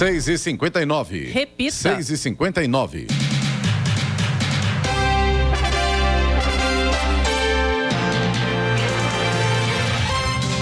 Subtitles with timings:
[0.00, 1.72] 6 e 59 Repita.
[1.72, 3.06] 6 e 59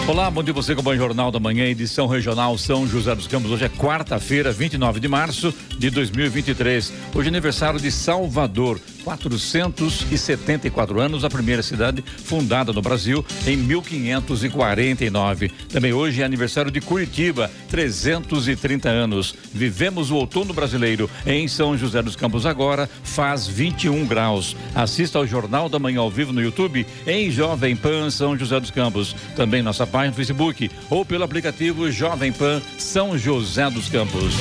[0.08, 3.52] Olá, bom dia você com o Jornal da Manhã, edição regional São José dos Campos.
[3.52, 6.92] Hoje é quarta-feira, 29 de março de 2023.
[7.14, 8.80] Hoje é aniversário de Salvador.
[9.08, 15.50] 474 anos, a primeira cidade fundada no Brasil em 1549.
[15.72, 19.34] Também hoje é aniversário de Curitiba, 330 anos.
[19.52, 24.54] Vivemos o outono brasileiro em São José dos Campos agora, faz 21 graus.
[24.74, 28.70] Assista ao Jornal da Manhã ao vivo no YouTube em Jovem Pan São José dos
[28.70, 29.16] Campos.
[29.34, 34.34] Também nossa página no Facebook ou pelo aplicativo Jovem Pan São José dos Campos.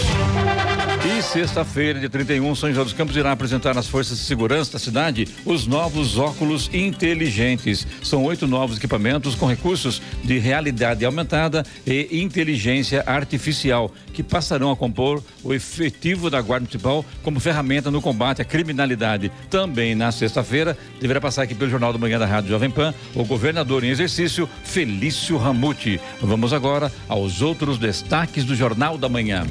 [1.07, 4.77] E sexta-feira, de 31, São José dos Campos irá apresentar nas forças de segurança da
[4.77, 7.87] cidade os novos óculos inteligentes.
[8.03, 14.75] São oito novos equipamentos com recursos de realidade aumentada e inteligência artificial, que passarão a
[14.75, 19.31] compor o efetivo da Guarda Municipal como ferramenta no combate à criminalidade.
[19.49, 23.23] Também na sexta-feira, deverá passar aqui pelo Jornal do Manhã da Rádio Jovem Pan o
[23.23, 26.01] governador em exercício, Felício Ramute.
[26.19, 29.45] Vamos agora aos outros destaques do Jornal da Manhã.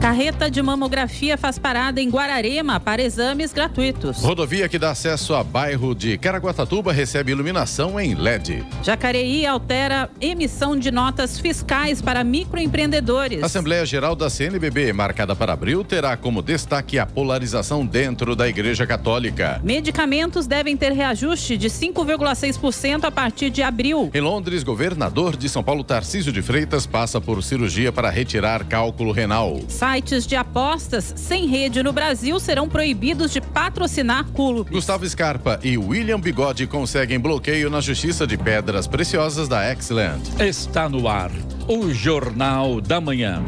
[0.00, 4.18] Carreta de mamografia faz parada em Guararema para exames gratuitos.
[4.18, 8.64] Rodovia que dá acesso a bairro de Caraguatatuba recebe iluminação em LED.
[8.82, 13.42] Jacareí altera emissão de notas fiscais para microempreendedores.
[13.42, 18.86] Assembleia Geral da CNBB, marcada para abril, terá como destaque a polarização dentro da Igreja
[18.86, 19.60] Católica.
[19.64, 24.10] Medicamentos devem ter reajuste de 5,6% a partir de abril.
[24.12, 29.10] Em Londres, governador de São Paulo, Tarcísio de Freitas, passa por cirurgia para retirar cálculo
[29.10, 29.60] renal.
[29.96, 34.70] Sites de apostas sem rede no Brasil serão proibidos de patrocinar clubes.
[34.70, 40.20] Gustavo Scarpa e William Bigode conseguem bloqueio na Justiça de Pedras Preciosas da Excellent.
[40.38, 41.30] Está no ar
[41.66, 43.42] o Jornal da Manhã.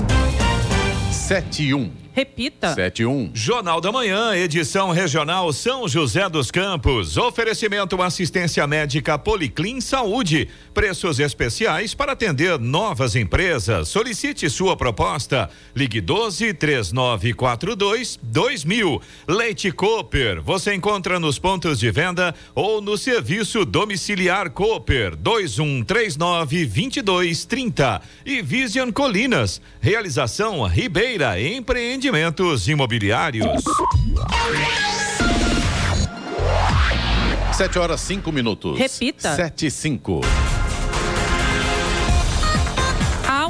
[1.13, 2.08] 71.
[2.19, 2.75] Repita.
[2.75, 3.31] 71.
[3.33, 7.17] Jornal da Manhã, edição regional São José dos Campos.
[7.17, 10.49] Oferecimento assistência médica Policlin Saúde.
[10.75, 13.87] Preços especiais para atender novas empresas.
[13.87, 15.49] Solicite sua proposta.
[15.77, 19.01] Ligue 12 3942 2000.
[19.29, 20.43] Leite Cooper.
[20.43, 28.03] Você encontra nos pontos de venda ou no serviço domiciliar Cooper 2139 2230.
[28.27, 29.63] E Vision Colinas.
[29.81, 33.63] Realização Ribeira Empreende Empreendimentos Imobiliários.
[37.53, 38.79] 7 horas 5 minutos.
[38.79, 39.37] Repita.
[39.37, 40.21] 7 e 5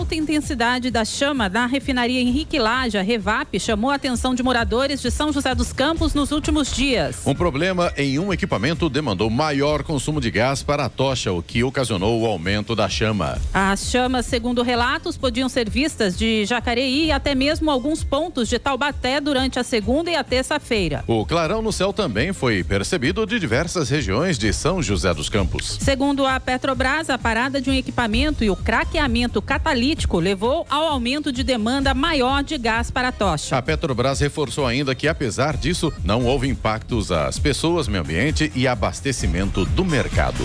[0.08, 5.10] alta intensidade da chama da refinaria Henrique Laja, Revap, chamou a atenção de moradores de
[5.10, 7.26] São José dos Campos nos últimos dias.
[7.26, 11.62] Um problema em um equipamento demandou maior consumo de gás para a tocha, o que
[11.62, 13.38] ocasionou o aumento da chama.
[13.52, 18.58] As chamas, segundo relatos, podiam ser vistas de Jacareí e até mesmo alguns pontos de
[18.58, 21.04] Taubaté durante a segunda e a terça-feira.
[21.06, 25.76] O clarão no céu também foi percebido de diversas regiões de São José dos Campos.
[25.82, 31.32] Segundo a Petrobras, a parada de um equipamento e o craqueamento catalítico levou ao aumento
[31.32, 33.56] de demanda maior de gás para a tocha.
[33.56, 38.66] A Petrobras reforçou ainda que, apesar disso, não houve impactos às pessoas, meio ambiente e
[38.66, 40.44] abastecimento do mercado.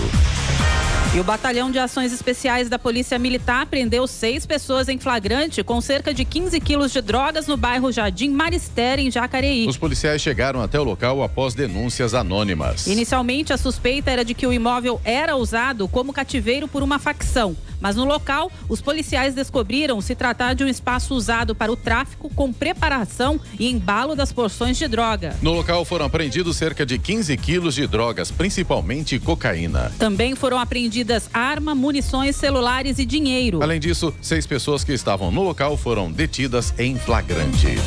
[1.16, 5.80] E o Batalhão de Ações Especiais da Polícia Militar prendeu seis pessoas em flagrante com
[5.80, 9.68] cerca de 15 quilos de drogas no bairro Jardim Maristério, em Jacareí.
[9.68, 12.88] Os policiais chegaram até o local após denúncias anônimas.
[12.88, 17.56] Inicialmente, a suspeita era de que o imóvel era usado como cativeiro por uma facção.
[17.84, 22.30] Mas no local, os policiais descobriram se tratar de um espaço usado para o tráfico
[22.30, 25.36] com preparação e embalo das porções de droga.
[25.42, 29.92] No local foram apreendidos cerca de 15 quilos de drogas, principalmente cocaína.
[30.00, 30.58] Também foram
[31.04, 33.62] apreendidas arma, munições, celulares e dinheiro.
[33.62, 37.78] Além disso, seis pessoas que estavam no local foram detidas em flagrante.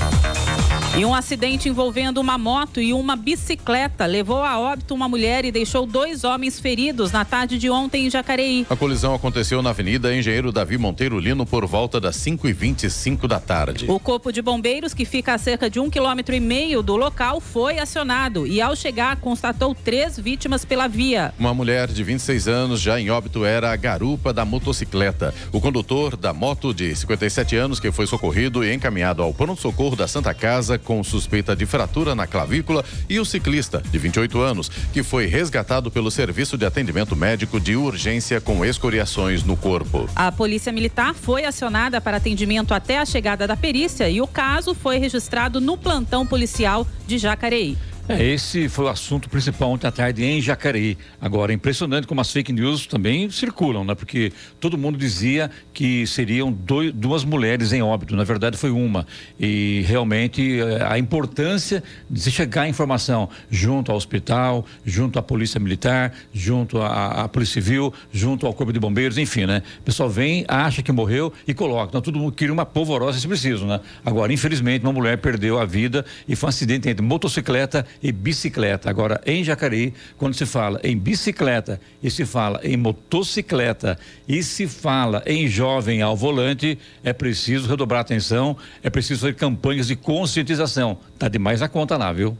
[0.96, 5.52] E um acidente envolvendo uma moto e uma bicicleta levou a óbito uma mulher e
[5.52, 8.66] deixou dois homens feridos na tarde de ontem em Jacareí.
[8.70, 13.28] A colisão aconteceu na Avenida Engenheiro Davi Monteiro Lino por volta das 5 e 25
[13.28, 13.84] da tarde.
[13.90, 17.42] O corpo de bombeiros, que fica a cerca de um quilômetro e meio do local,
[17.42, 21.34] foi acionado e, ao chegar, constatou três vítimas pela via.
[21.38, 25.34] Uma mulher de 26 anos, já em óbito, era a garupa da motocicleta.
[25.52, 30.08] O condutor da moto, de 57 anos, que foi socorrido e encaminhado ao pronto-socorro da
[30.08, 35.02] Santa Casa com suspeita de fratura na clavícula, e o ciclista, de 28 anos, que
[35.02, 40.08] foi resgatado pelo Serviço de Atendimento Médico de Urgência com escoriações no corpo.
[40.14, 44.74] A Polícia Militar foi acionada para atendimento até a chegada da perícia e o caso
[44.74, 47.76] foi registrado no plantão policial de Jacareí.
[48.08, 50.96] É, esse foi o assunto principal ontem à tarde em Jacareí.
[51.20, 53.96] Agora, impressionante como as fake news também circulam, né?
[53.96, 58.14] Porque todo mundo dizia que seriam dois, duas mulheres em óbito.
[58.14, 59.04] Na verdade, foi uma.
[59.40, 65.22] E realmente eh, a importância de se chegar a informação junto ao hospital, junto à
[65.22, 69.62] Polícia Militar, junto à, à Polícia Civil, junto ao Corpo de Bombeiros, enfim, né?
[69.80, 71.88] O pessoal vem, acha que morreu e coloca.
[71.88, 73.80] Então, todo mundo queria uma polvorosa se preciso, né?
[74.04, 78.88] Agora, infelizmente, uma mulher perdeu a vida e foi um acidente entre motocicleta e bicicleta.
[78.90, 83.98] Agora, em Jacareí, quando se fala em bicicleta e se fala em motocicleta
[84.28, 89.86] e se fala em jovem ao volante, é preciso redobrar atenção, é preciso fazer campanhas
[89.88, 90.98] de conscientização.
[91.18, 92.36] Tá demais a conta lá, viu?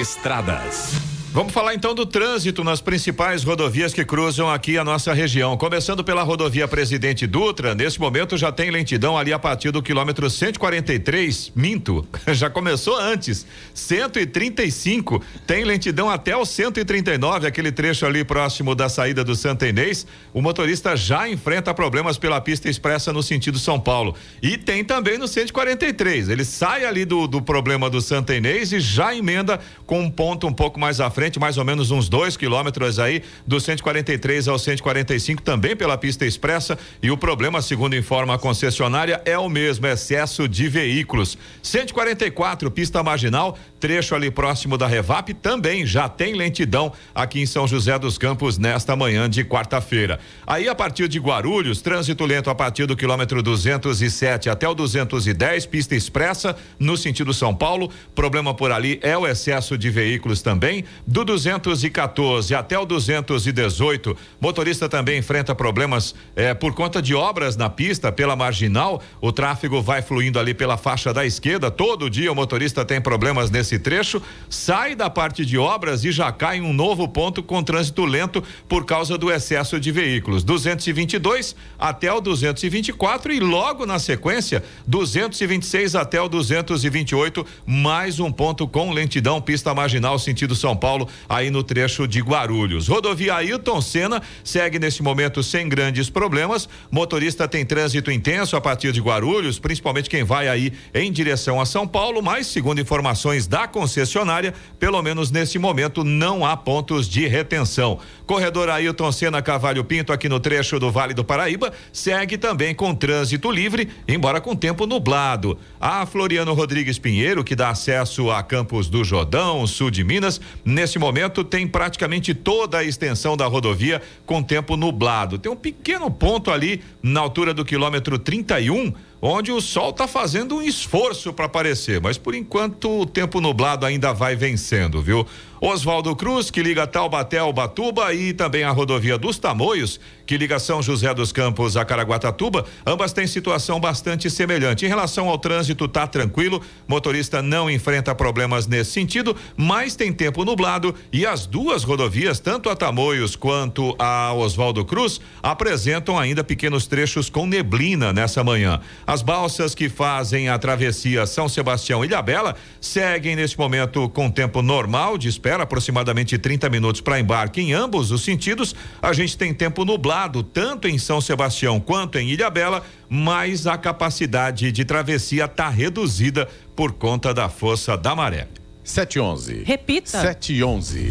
[0.00, 1.17] Estradas.
[1.30, 5.58] Vamos falar então do trânsito nas principais rodovias que cruzam aqui a nossa região.
[5.58, 10.28] Começando pela rodovia Presidente Dutra, nesse momento já tem lentidão ali a partir do quilômetro
[10.30, 13.46] 143, minto, já começou antes.
[13.74, 20.06] 135 tem lentidão até o 139, aquele trecho ali próximo da saída do Santa Inês.
[20.32, 24.14] O motorista já enfrenta problemas pela pista expressa no sentido São Paulo.
[24.42, 26.30] E tem também no 143.
[26.30, 30.46] Ele sai ali do, do problema do Santa Inês e já emenda com um ponto
[30.46, 34.46] um pouco mais à frente frente, mais ou menos uns dois quilômetros aí, do 143
[34.46, 36.78] ao 145, também pela pista expressa.
[37.02, 41.36] E o problema, segundo informa a concessionária, é o mesmo: excesso de veículos.
[41.60, 47.66] 144, pista marginal, trecho ali próximo da Revap, também já tem lentidão aqui em São
[47.66, 50.18] José dos Campos nesta manhã de quarta-feira.
[50.46, 55.66] Aí, a partir de Guarulhos, trânsito lento a partir do quilômetro 207 até o 210,
[55.66, 57.90] pista expressa, no sentido São Paulo.
[58.14, 60.84] Problema por ali é o excesso de veículos também.
[61.06, 67.68] Do 214 até o 218, motorista também enfrenta problemas eh, por conta de obras na
[67.70, 69.02] pista pela marginal.
[69.20, 71.70] O tráfego vai fluindo ali pela faixa da esquerda.
[71.70, 74.22] Todo dia o motorista tem problemas nesse trecho.
[74.48, 78.40] Sai da parte de obras e já cai em um novo ponto com trânsito lento
[78.68, 80.44] por causa do excesso de veículos.
[80.44, 88.68] 222 até o 224 e logo na sequência 226 até o 228, mais um ponto
[88.68, 92.86] com lentidão pista marginal sentido São Paulo, aí no trecho de Guarulhos.
[92.86, 96.68] Rodovia Ailton Senna segue nesse momento sem grandes problemas.
[96.90, 101.66] Motorista tem trânsito intenso a partir de Guarulhos, principalmente quem vai aí em direção a
[101.66, 107.26] São Paulo, mas segundo informações da concessionária, pelo menos nesse momento não há pontos de
[107.26, 107.98] retenção.
[108.26, 112.94] Corredor Ailton Senna Cavalho Pinto aqui no trecho do Vale do Paraíba segue também com
[112.94, 115.58] trânsito livre, embora com tempo nublado.
[115.80, 120.98] A Floriano Rodrigues Pinheiro, que dá acesso a Campos do Jordão, sul de Minas, nesse
[120.98, 125.38] momento tem praticamente toda a extensão da rodovia com tempo nublado.
[125.38, 130.56] Tem um pequeno ponto ali na altura do quilômetro 31 onde o sol está fazendo
[130.56, 135.26] um esforço para aparecer, mas por enquanto o tempo nublado ainda vai vencendo, viu?
[135.60, 140.58] Oswaldo Cruz, que liga Taubaté ao Batuba e também a rodovia dos Tamoios, que liga
[140.58, 144.84] São José dos Campos a Caraguatatuba, ambas têm situação bastante semelhante.
[144.84, 150.44] Em relação ao trânsito, tá tranquilo, motorista não enfrenta problemas nesse sentido, mas tem tempo
[150.44, 156.86] nublado e as duas rodovias, tanto a Tamoios quanto a Oswaldo Cruz, apresentam ainda pequenos
[156.86, 158.80] trechos com neblina nessa manhã.
[159.06, 165.18] As balsas que fazem a travessia São Sebastião Ilhabela seguem neste momento com tempo normal
[165.18, 168.74] de aproximadamente 30 minutos para embarque em ambos os sentidos.
[169.00, 174.70] A gente tem tempo nublado tanto em São Sebastião quanto em Ilhabela, mas a capacidade
[174.70, 178.48] de travessia está reduzida por conta da força da maré.
[178.84, 179.64] 711.
[179.64, 180.20] Repita.
[180.20, 181.08] 711.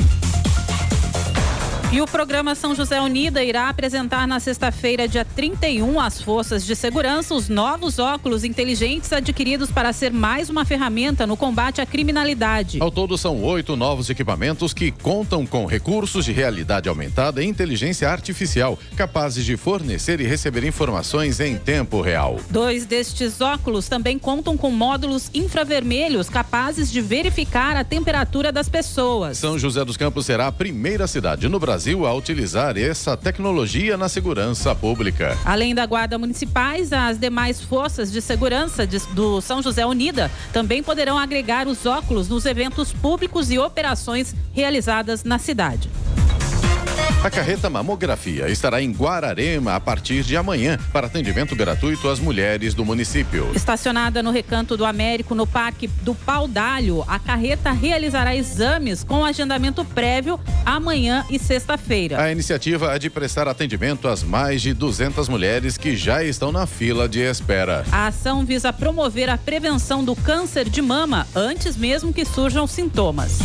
[1.89, 6.75] E o programa São José Unida irá apresentar na sexta-feira, dia 31, às forças de
[6.75, 12.81] segurança os novos óculos inteligentes adquiridos para ser mais uma ferramenta no combate à criminalidade.
[12.81, 18.09] Ao todo, são oito novos equipamentos que contam com recursos de realidade aumentada e inteligência
[18.09, 22.37] artificial, capazes de fornecer e receber informações em tempo real.
[22.49, 29.37] Dois destes óculos também contam com módulos infravermelhos capazes de verificar a temperatura das pessoas.
[29.37, 33.95] São José dos Campos será a primeira cidade no Brasil Brasil a utilizar essa tecnologia
[33.95, 35.37] na segurança pública.
[35.45, 41.19] Além da Guarda Municipais, as demais forças de segurança do São José Unida também poderão
[41.19, 45.87] agregar os óculos nos eventos públicos e operações realizadas na cidade.
[47.23, 52.75] A carreta mamografia estará em Guararema a partir de amanhã para atendimento gratuito às mulheres
[52.75, 53.51] do município.
[53.55, 59.25] Estacionada no Recanto do Américo, no Parque do Pau d'Alho, a carreta realizará exames com
[59.25, 62.21] agendamento prévio amanhã e sexta-feira.
[62.21, 66.67] A iniciativa é de prestar atendimento às mais de 200 mulheres que já estão na
[66.67, 67.83] fila de espera.
[67.91, 73.39] A ação visa promover a prevenção do câncer de mama antes mesmo que surjam sintomas.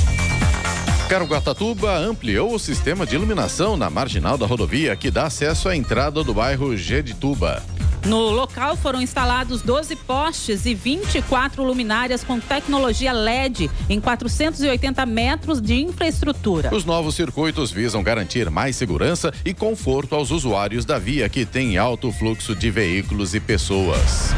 [1.13, 6.25] Caruguatatuba ampliou o sistema de iluminação na marginal da rodovia que dá acesso à entrada
[6.25, 7.63] do bairro Gedituba.
[8.07, 15.61] No local foram instalados 12 postes e 24 luminárias com tecnologia LED em 480 metros
[15.61, 16.75] de infraestrutura.
[16.75, 21.77] Os novos circuitos visam garantir mais segurança e conforto aos usuários da via que tem
[21.77, 24.33] alto fluxo de veículos e pessoas.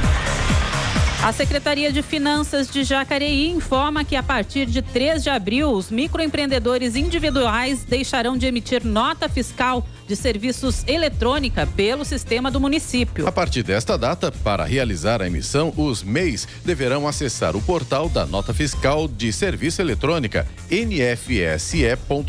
[1.25, 5.91] A Secretaria de Finanças de Jacareí informa que a partir de 3 de abril, os
[5.91, 13.27] microempreendedores individuais deixarão de emitir nota fiscal de serviços eletrônica pelo sistema do município.
[13.27, 18.27] A partir desta data, para realizar a emissão, os MEIs deverão acessar o portal da
[18.27, 22.25] nota fiscal de serviço eletrônica nfse.gov.br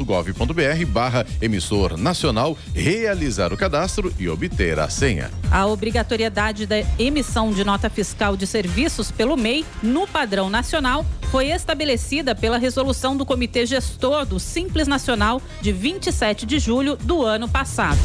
[0.87, 5.31] barra emissor nacional, realizar o cadastro e obter a senha.
[5.51, 11.51] A obrigatoriedade da emissão de nota fiscal de serviços pelo MEI no padrão nacional foi
[11.51, 17.49] estabelecida pela resolução do Comitê Gestor do Simples Nacional de 27 de julho do ano
[17.49, 17.97] passado passado.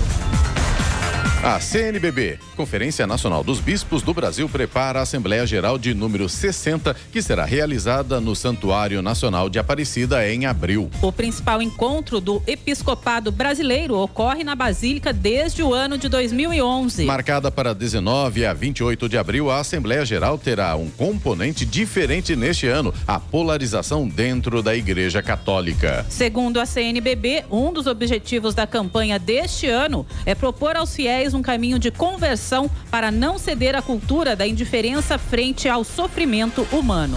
[1.43, 6.95] A CNBB, Conferência Nacional dos Bispos do Brasil, prepara a Assembleia Geral de número 60,
[7.11, 10.91] que será realizada no Santuário Nacional de Aparecida em abril.
[11.00, 17.05] O principal encontro do episcopado brasileiro ocorre na Basílica desde o ano de 2011.
[17.05, 22.67] Marcada para 19 a 28 de abril, a Assembleia Geral terá um componente diferente neste
[22.67, 26.05] ano: a polarização dentro da Igreja Católica.
[26.09, 31.43] Segundo a CNBB, um dos objetivos da campanha deste ano é propor aos fiéis um
[31.43, 37.17] caminho de conversão para não ceder à cultura da indiferença frente ao sofrimento humano.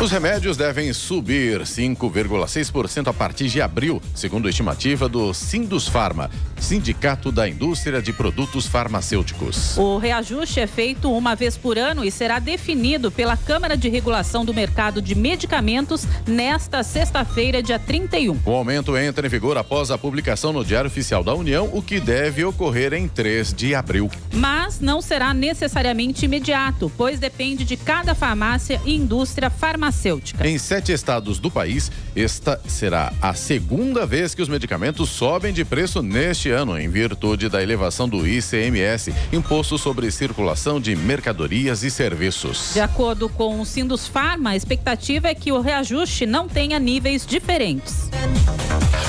[0.00, 6.30] Os remédios devem subir 5,6% a partir de abril, segundo a estimativa do Sindus Farma,
[6.56, 9.76] Sindicato da Indústria de Produtos Farmacêuticos.
[9.76, 14.44] O reajuste é feito uma vez por ano e será definido pela Câmara de Regulação
[14.44, 18.38] do Mercado de Medicamentos nesta sexta-feira, dia 31.
[18.46, 21.98] O aumento entra em vigor após a publicação no Diário Oficial da União, o que
[21.98, 24.08] deve ocorrer em 3 de abril.
[24.32, 30.46] Mas não será necessariamente imediato, pois depende de cada farmácia e indústria farmacêutica farmacêutica.
[30.46, 35.64] Em sete estados do país, esta será a segunda vez que os medicamentos sobem de
[35.64, 41.90] preço neste ano, em virtude da elevação do ICMS, Imposto sobre Circulação de Mercadorias e
[41.90, 42.72] Serviços.
[42.74, 47.26] De acordo com o Sindus Farma, a expectativa é que o reajuste não tenha níveis
[47.26, 48.08] diferentes.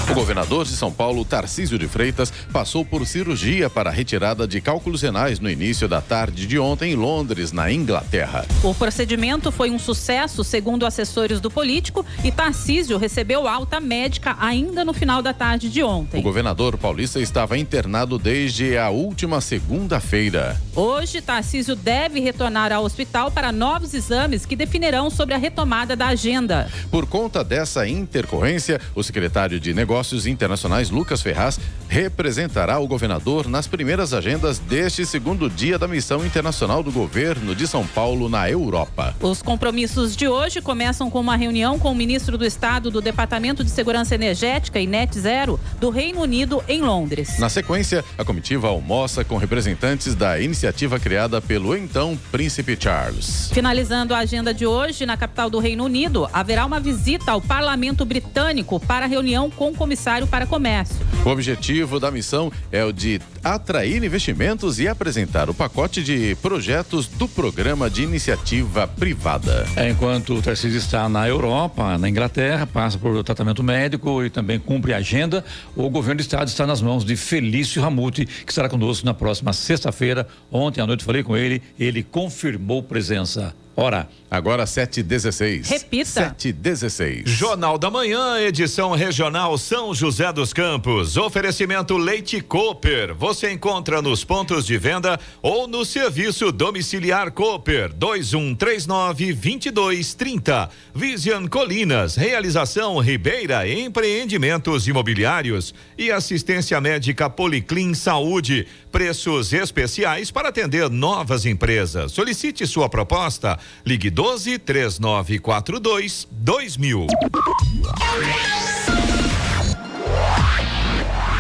[0.09, 5.03] O governador de São Paulo, Tarcísio de Freitas, passou por cirurgia para retirada de cálculos
[5.03, 8.43] renais no início da tarde de ontem em Londres, na Inglaterra.
[8.63, 14.83] O procedimento foi um sucesso, segundo assessores do político, e Tarcísio recebeu alta médica ainda
[14.83, 16.19] no final da tarde de ontem.
[16.19, 20.59] O governador paulista estava internado desde a última segunda-feira.
[20.75, 26.07] Hoje, Tarcísio deve retornar ao hospital para novos exames que definirão sobre a retomada da
[26.07, 26.69] agenda.
[26.91, 33.47] Por conta dessa intercorrência, o secretário de Negócios Negócios Internacionais Lucas Ferraz representará o governador
[33.47, 38.49] nas primeiras agendas deste segundo dia da missão internacional do governo de São Paulo na
[38.49, 39.15] Europa.
[39.19, 43.63] Os compromissos de hoje começam com uma reunião com o ministro do Estado do Departamento
[43.63, 47.39] de Segurança Energética e Net Zero do Reino Unido em Londres.
[47.39, 53.49] Na sequência, a comitiva almoça com representantes da iniciativa criada pelo então Príncipe Charles.
[53.53, 58.05] Finalizando a agenda de hoje, na capital do Reino Unido, haverá uma visita ao Parlamento
[58.05, 60.97] Britânico para reunião com o comissário para comércio.
[61.25, 67.07] O objetivo da missão é o de atrair investimentos e apresentar o pacote de projetos
[67.07, 69.65] do programa de iniciativa privada.
[69.75, 74.59] É, enquanto o Tarcísio está na Europa, na Inglaterra, passa por tratamento médico e também
[74.59, 75.43] cumpre a agenda,
[75.75, 79.53] o governo do estado está nas mãos de Felício Ramute, que estará conosco na próxima
[79.53, 80.27] sexta-feira.
[80.51, 83.53] Ontem à noite falei com ele, ele confirmou presença.
[83.81, 85.69] Ora, agora 7h16.
[85.69, 86.35] Repita.
[86.37, 87.25] 7h16.
[87.25, 91.15] Jornal da Manhã, edição regional São José dos Campos.
[91.15, 93.15] Oferecimento Leite Cooper.
[93.15, 100.69] Você encontra nos pontos de venda ou no serviço domiciliar Cooper 2139 2230.
[100.93, 108.67] Vision Colinas, realização Ribeira Empreendimentos Imobiliários e assistência médica Policlin Saúde.
[108.91, 112.11] Preços especiais para atender novas empresas.
[112.11, 117.07] Solicite sua proposta Ligue 12 3942 2000.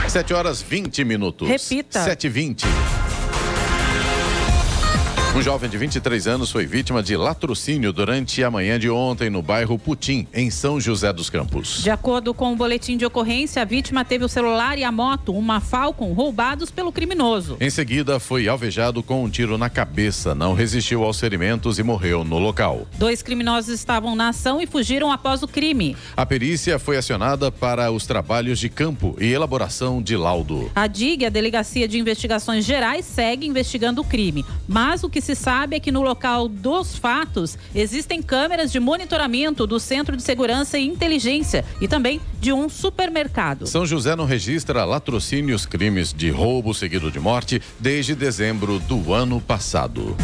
[0.07, 1.47] 7 horas 20 minutos.
[1.47, 2.03] Repita.
[2.03, 2.65] 7 e 20
[5.39, 9.41] um jovem de 23 anos foi vítima de latrocínio durante a manhã de ontem no
[9.41, 11.81] bairro Putim, em São José dos Campos.
[11.81, 15.31] De acordo com o boletim de ocorrência, a vítima teve o celular e a moto,
[15.31, 17.55] uma Falcon, roubados pelo criminoso.
[17.61, 22.25] Em seguida, foi alvejado com um tiro na cabeça, não resistiu aos ferimentos e morreu
[22.25, 22.85] no local.
[22.97, 25.95] Dois criminosos estavam na ação e fugiram após o crime.
[26.17, 30.69] A perícia foi acionada para os trabalhos de campo e elaboração de laudo.
[30.75, 35.35] A DIG, a Delegacia de Investigações Gerais, segue investigando o crime, mas o que se
[35.35, 40.79] sabe é que no local dos fatos existem câmeras de monitoramento do Centro de Segurança
[40.79, 43.67] e Inteligência e também de um supermercado.
[43.67, 49.39] São José não registra latrocínios crimes de roubo seguido de morte desde dezembro do ano
[49.39, 50.17] passado.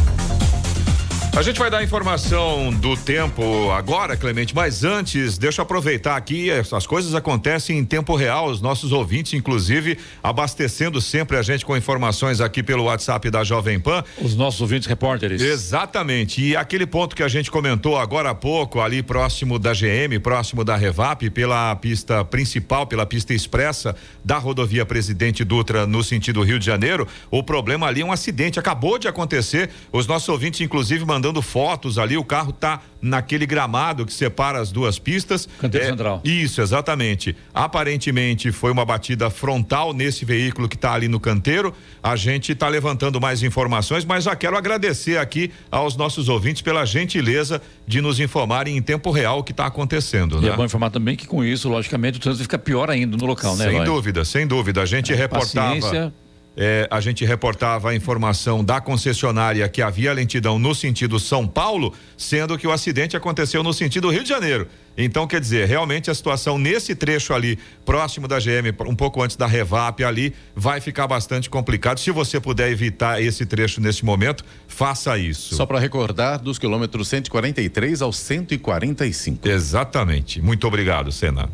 [1.36, 6.50] A gente vai dar informação do tempo agora, Clemente, mas antes, deixa eu aproveitar aqui,
[6.50, 11.76] essas coisas acontecem em tempo real, os nossos ouvintes, inclusive, abastecendo sempre a gente com
[11.76, 14.02] informações aqui pelo WhatsApp da Jovem Pan.
[14.18, 15.42] Os nossos ouvintes repórteres.
[15.42, 16.42] Exatamente.
[16.42, 20.64] E aquele ponto que a gente comentou agora há pouco, ali próximo da GM, próximo
[20.64, 26.58] da Revap, pela pista principal, pela pista expressa da rodovia Presidente Dutra no sentido Rio
[26.58, 29.70] de Janeiro, o problema ali é um acidente, acabou de acontecer.
[29.92, 34.60] Os nossos ouvintes, inclusive, mandando mandando fotos ali, o carro tá naquele gramado que separa
[34.60, 35.50] as duas pistas.
[35.60, 36.22] Canteiro é, central.
[36.24, 37.36] Isso, exatamente.
[37.54, 41.74] Aparentemente foi uma batida frontal nesse veículo que está ali no canteiro.
[42.02, 46.86] A gente está levantando mais informações, mas já quero agradecer aqui aos nossos ouvintes pela
[46.86, 50.38] gentileza de nos informarem em tempo real o que está acontecendo.
[50.38, 50.50] E né?
[50.50, 53.56] é bom informar também que com isso, logicamente, o trânsito fica pior ainda no local,
[53.56, 53.72] né?
[53.72, 54.82] Sem dúvida, sem dúvida.
[54.82, 55.74] A gente é, reportava.
[55.76, 56.14] Paciência
[56.58, 61.94] é, a gente reportava a informação da concessionária que havia lentidão no sentido São Paulo,
[62.18, 64.68] sendo que o acidente aconteceu no sentido Rio de Janeiro.
[64.98, 69.36] Então, quer dizer, realmente a situação nesse trecho ali, próximo da GM, um pouco antes
[69.36, 72.00] da Revap ali, vai ficar bastante complicado.
[72.00, 75.56] Se você puder evitar esse trecho nesse momento, faça isso.
[75.56, 79.48] Só para recordar, dos quilômetros 143 ao 145.
[79.48, 80.42] Exatamente.
[80.42, 81.50] Muito obrigado, Sena.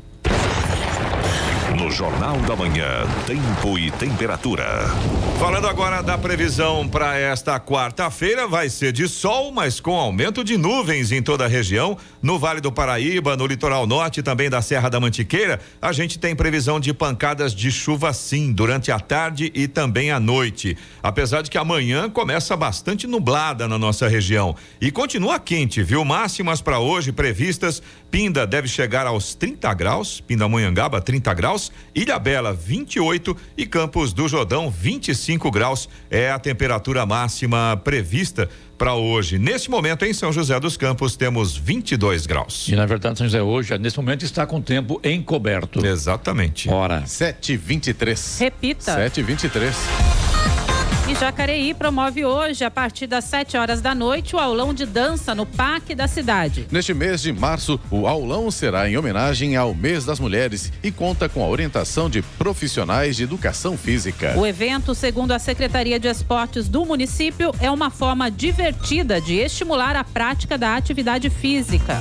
[1.77, 4.65] No Jornal da Manhã, tempo e temperatura.
[5.39, 10.57] Falando agora da previsão para esta quarta-feira, vai ser de sol, mas com aumento de
[10.57, 11.97] nuvens em toda a região.
[12.21, 16.19] No Vale do Paraíba, no litoral norte e também da Serra da Mantiqueira, a gente
[16.19, 20.77] tem previsão de pancadas de chuva sim, durante a tarde e também à noite.
[21.01, 24.55] Apesar de que amanhã começa bastante nublada na nossa região.
[24.79, 26.05] E continua quente, viu?
[26.05, 27.81] Máximas para hoje previstas.
[28.11, 34.27] Pinda deve chegar aos 30 graus, Pindamonhangaba 30 graus Ilha Bela 28 e Campos do
[34.27, 39.37] Jordão 25 graus é a temperatura máxima prevista para hoje.
[39.37, 42.67] Neste momento em São José dos Campos temos 22 graus.
[42.67, 45.85] E na verdade São José hoje, nesse momento está com tempo encoberto.
[45.85, 46.69] Exatamente.
[46.69, 48.39] Hora 7:23.
[48.39, 48.95] Repita.
[48.95, 50.10] 7:23.
[51.11, 55.35] E Jacareí promove hoje, a partir das 7 horas da noite, o aulão de dança
[55.35, 56.65] no Parque da cidade.
[56.71, 61.27] Neste mês de março, o aulão será em homenagem ao Mês das Mulheres e conta
[61.27, 64.35] com a orientação de profissionais de educação física.
[64.37, 69.97] O evento, segundo a Secretaria de Esportes do município, é uma forma divertida de estimular
[69.97, 71.97] a prática da atividade física.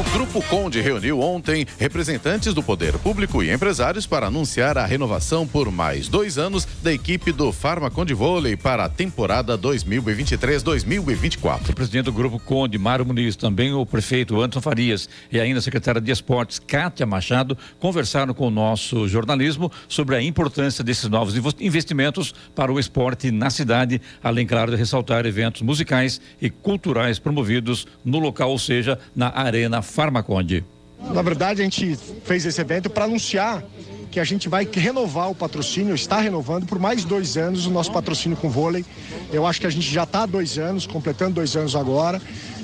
[0.00, 5.46] O Grupo Conde reuniu ontem representantes do poder público e empresários para anunciar a renovação
[5.46, 11.68] por mais dois anos da equipe do Farmaconde Vôlei para a temporada 2023-2024.
[11.68, 15.62] O presidente do Grupo Conde, Mário Muniz, também o prefeito Anderson Farias e ainda a
[15.62, 21.34] secretária de Esportes, Kátia Machado, conversaram com o nosso jornalismo sobre a importância desses novos
[21.60, 27.86] investimentos para o esporte na cidade, além, claro, de ressaltar eventos musicais e culturais promovidos
[28.02, 30.64] no local, ou seja, na Arena Farmaconde.
[31.12, 33.62] Na verdade, a gente fez esse evento para anunciar
[34.10, 37.92] que a gente vai renovar o patrocínio, está renovando por mais dois anos o nosso
[37.92, 38.84] patrocínio com vôlei.
[39.32, 42.20] Eu acho que a gente já está há dois anos, completando dois anos agora,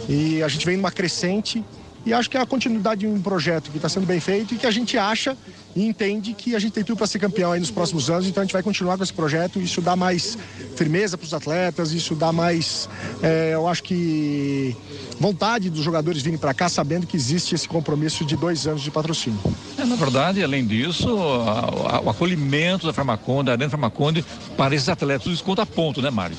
[0.09, 1.65] e a gente vem numa crescente.
[2.05, 4.59] E acho que é a continuidade de um projeto que está sendo bem feito e
[4.59, 5.37] que a gente acha
[5.77, 8.41] e entende que a gente tem tudo para ser campeão aí nos próximos anos, então
[8.41, 9.61] a gente vai continuar com esse projeto.
[9.61, 10.39] Isso dá mais
[10.75, 12.89] firmeza para os atletas, isso dá mais,
[13.23, 14.75] é, eu acho que
[15.21, 18.91] vontade dos jogadores virem para cá sabendo que existe esse compromisso de dois anos de
[18.91, 19.39] patrocínio.
[19.79, 24.25] É, na verdade, além disso, a, a, o acolhimento da Farmaconde, da Arena Farmaconde,
[24.57, 26.37] para esses atletas, isso conta ponto, né, Mário?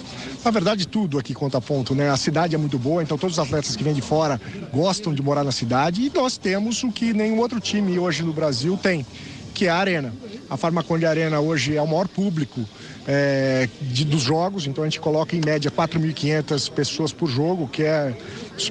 [0.48, 2.10] Na verdade, tudo aqui conta ponto, né?
[2.10, 4.40] A cidade é muito boa, então todos os atletas que vêm de fora
[4.72, 8.32] gostam de morar na cidade e nós temos o que nenhum outro time hoje no
[8.32, 9.06] Brasil tem,
[9.54, 10.14] que é a Arena.
[10.50, 12.62] A Farmaconde Arena hoje é o maior público
[13.06, 17.84] é, de, dos jogos, então a gente coloca em média 4.500 pessoas por jogo, que
[17.84, 18.16] é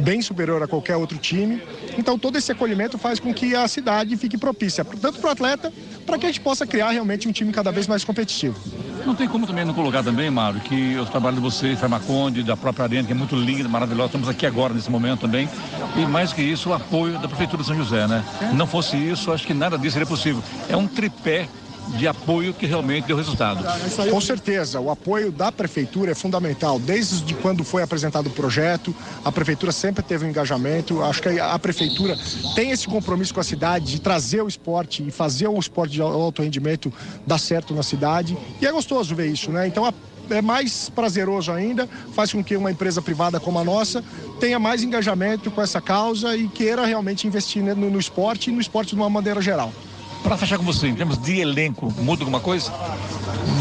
[0.00, 1.62] bem superior a qualquer outro time.
[1.96, 5.72] Então todo esse acolhimento faz com que a cidade fique propícia, tanto para o atleta
[6.04, 8.56] para que a gente possa criar realmente um time cada vez mais competitivo.
[9.04, 12.56] Não tem como também não colocar também, Mário, que o trabalho de você, Farmaconde, da
[12.56, 15.48] própria Arena, que é muito linda, maravilhosa, estamos aqui agora nesse momento também.
[15.96, 18.24] E mais que isso, o apoio da Prefeitura de São José, né?
[18.52, 20.42] Não fosse isso, acho que nada disso seria possível.
[20.68, 21.48] É um tripé
[21.88, 23.64] de apoio que realmente deu resultado.
[24.10, 26.78] Com certeza, o apoio da prefeitura é fundamental.
[26.78, 28.94] Desde quando foi apresentado o projeto,
[29.24, 31.02] a prefeitura sempre teve um engajamento.
[31.02, 32.16] Acho que a prefeitura
[32.54, 36.02] tem esse compromisso com a cidade de trazer o esporte e fazer o esporte de
[36.02, 36.92] alto rendimento
[37.26, 38.36] dar certo na cidade.
[38.60, 39.66] E é gostoso ver isso, né?
[39.66, 39.92] Então a
[40.30, 44.02] é mais prazeroso ainda, faz com que uma empresa privada como a nossa
[44.40, 48.60] tenha mais engajamento com essa causa e queira realmente investir no, no esporte e no
[48.60, 49.72] esporte de uma maneira geral.
[50.26, 52.72] Para fechar com você, em termos de elenco, muda alguma coisa?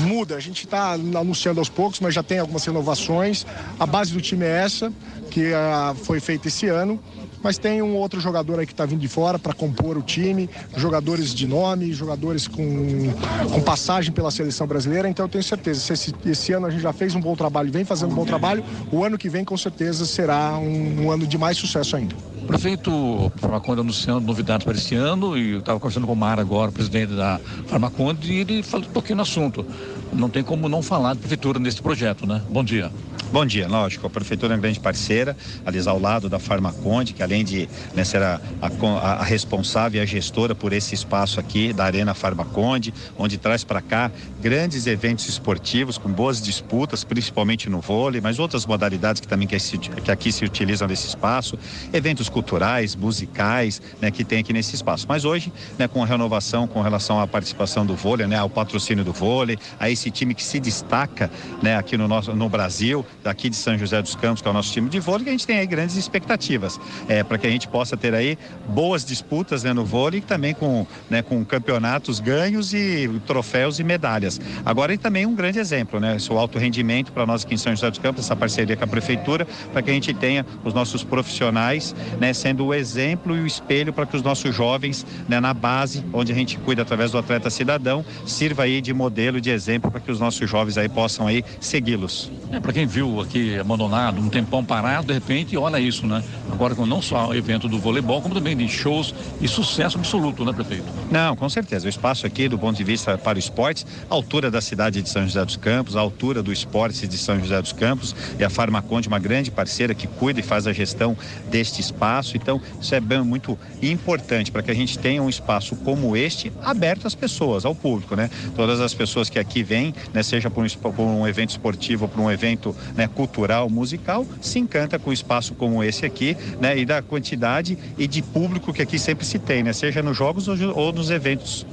[0.07, 3.45] Muda, a gente está anunciando aos poucos, mas já tem algumas renovações.
[3.79, 4.91] A base do time é essa,
[5.29, 6.99] que uh, foi feita esse ano
[7.45, 10.49] mas tem um outro jogador aí que está vindo de fora para compor o time,
[10.75, 13.13] jogadores de nome, jogadores com,
[13.53, 15.07] com passagem pela seleção brasileira.
[15.07, 17.71] Então eu tenho certeza, se esse, esse, ano a gente já fez um bom trabalho,
[17.71, 21.27] vem fazendo um bom trabalho, o ano que vem com certeza será um, um ano
[21.27, 22.15] de mais sucesso ainda.
[22.47, 26.71] Prefeito Farmaconde anunciando novidades para este ano e eu estava conversando com o Mar agora,
[26.71, 29.63] presidente da Farmaconde, e ele falou um pouquinho no assunto.
[30.11, 32.41] Não tem como não falar de prefeitura nesse projeto, né?
[32.49, 32.91] Bom dia.
[33.31, 34.05] Bom dia, lógico.
[34.05, 35.35] A prefeitura é uma grande parceira,
[35.65, 40.03] ali ao lado da Farmaconde, que além de né, ser a, a, a, responsável e
[40.03, 44.11] a gestora por esse espaço aqui da Arena Farmaconde, onde traz para cá
[44.41, 49.57] grandes eventos esportivos com boas disputas, principalmente no vôlei, mas outras modalidades que também que,
[49.57, 51.57] que aqui se utilizam nesse espaço,
[51.91, 55.07] eventos culturais, musicais, né, que tem aqui nesse espaço.
[55.09, 59.03] Mas hoje, né, com a renovação com relação à participação do vôlei, né, ao patrocínio
[59.03, 61.29] do vôlei, a esse time que se destaca,
[61.61, 64.53] né, aqui no nosso no Brasil, daqui de São José dos Campos, que é o
[64.53, 67.49] nosso time de vôlei, que a gente tem aí grandes expectativas é, para que a
[67.49, 68.37] gente possa ter aí
[68.69, 74.39] boas disputas né, no vôlei, também com, né, com campeonatos ganhos e troféus e medalhas.
[74.63, 76.17] Agora, e também um grande exemplo, né?
[76.29, 78.87] O alto rendimento para nós aqui em São José dos Campos, essa parceria com a
[78.87, 83.47] prefeitura, para que a gente tenha os nossos profissionais, né, sendo o exemplo e o
[83.47, 87.17] espelho para que os nossos jovens, né, na base, onde a gente cuida através do
[87.17, 91.25] atleta cidadão, sirva aí de modelo, de exemplo para que os nossos jovens aí possam
[91.25, 92.31] aí segui-los.
[92.51, 96.23] É, para quem viu aqui abandonado, um tempão parado, de repente, olha isso, né?
[96.51, 100.45] Agora com não só o evento do voleibol, como também de shows e sucesso absoluto,
[100.45, 100.85] né, prefeito?
[101.11, 101.85] Não, com certeza.
[101.85, 105.09] O espaço aqui, do ponto de vista para o esporte, a altura da cidade de
[105.09, 108.49] São José dos Campos, a altura do esporte de São José dos Campos e a
[108.49, 111.17] Farmaconde, uma grande parceira que cuida e faz a gestão
[111.49, 112.37] deste espaço.
[112.37, 116.51] Então, isso é bem, muito importante para que a gente tenha um espaço como este
[116.61, 118.29] aberto às pessoas, ao público, né?
[118.55, 122.21] Todas as pessoas que aqui vêm, né, seja por um, por um evento esportivo por
[122.21, 126.77] um evento né, cultural, musical, se encanta com um espaço como esse aqui, né?
[126.77, 129.73] E da quantidade e de público que aqui sempre se tem, né?
[129.73, 131.65] Seja nos jogos ou nos eventos.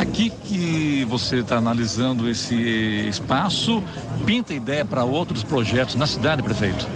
[0.00, 2.54] Aqui que você está analisando esse
[3.06, 3.84] espaço,
[4.24, 6.88] pinta ideia para outros projetos na cidade, prefeito?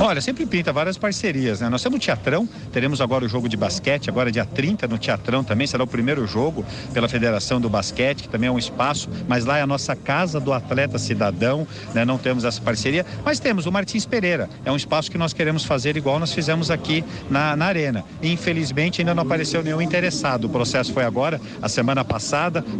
[0.00, 1.68] Olha, sempre pinta várias parcerias, né?
[1.68, 5.44] Nós temos o Teatrão, teremos agora o jogo de basquete, agora dia 30 no Teatrão
[5.44, 9.44] também, será o primeiro jogo pela Federação do Basquete, que também é um espaço, mas
[9.44, 12.04] lá é a nossa casa do atleta cidadão, né?
[12.04, 15.64] Não temos essa parceria, mas temos o Martins Pereira, é um espaço que nós queremos
[15.64, 18.04] fazer igual nós fizemos aqui na, na Arena.
[18.20, 22.31] Infelizmente ainda não apareceu nenhum interessado, o processo foi agora, a semana passada,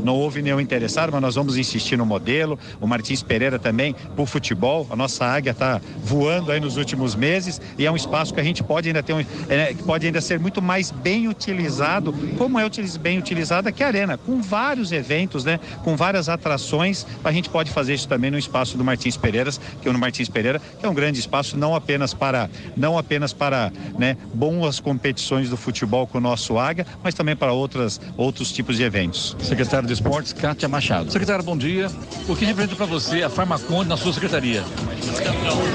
[0.05, 4.27] não houve nenhum interessado, mas nós vamos insistir no modelo, o Martins Pereira também, por
[4.27, 8.41] futebol, a nossa águia está voando aí nos últimos meses e é um espaço que
[8.41, 12.13] a gente pode ainda ter um, é, que pode ainda ser muito mais bem utilizado,
[12.39, 12.63] como é
[13.01, 17.71] bem utilizada aqui a arena, com vários eventos, né, com várias atrações, a gente pode
[17.71, 20.95] fazer isso também no espaço do Martins Pereiras, que é Martins Pereira, que é um
[20.95, 26.21] grande espaço não apenas para não apenas para, né, boas competições do futebol com o
[26.21, 29.32] nosso Águia, mas também para outras outros tipos de eventos.
[29.41, 31.11] Secretário de Esportes, Kátia Machado.
[31.11, 31.91] Secretário, bom dia.
[32.29, 34.63] O que representa para você a Farmaconde na sua secretaria?